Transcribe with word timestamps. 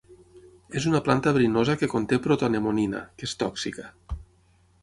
És 0.79 0.87
una 0.91 1.01
planta 1.07 1.33
verinosa 1.35 1.77
que 1.81 1.91
conté 1.93 2.21
protoanemonina, 2.25 3.05
que 3.21 3.31
és 3.31 3.37
tòxica. 3.45 3.91